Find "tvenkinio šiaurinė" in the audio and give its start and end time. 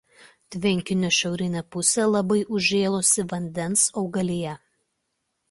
0.53-1.63